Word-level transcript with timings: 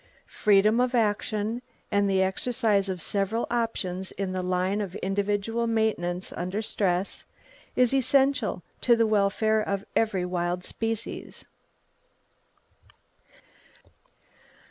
Freedom 0.33 0.79
of 0.81 0.95
action, 0.95 1.61
and 1.91 2.09
the 2.09 2.23
exercise 2.23 2.89
of 2.89 3.03
several 3.03 3.45
options 3.51 4.11
in 4.13 4.31
the 4.31 4.41
line 4.41 4.81
of 4.81 4.95
individual 4.95 5.67
maintenance 5.67 6.33
under 6.33 6.59
stress, 6.59 7.23
is 7.75 7.93
essential 7.93 8.63
to 8.81 8.95
the 8.95 9.05
welfare 9.05 9.61
of 9.61 9.85
every 9.95 10.25
wild 10.25 10.63
species. 10.63 11.45